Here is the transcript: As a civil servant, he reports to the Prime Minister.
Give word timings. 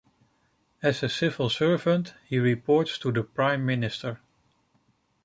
As 0.81 1.03
a 1.03 1.09
civil 1.09 1.47
servant, 1.51 2.15
he 2.25 2.39
reports 2.39 2.97
to 2.97 3.11
the 3.11 3.21
Prime 3.21 3.63
Minister. 3.63 4.19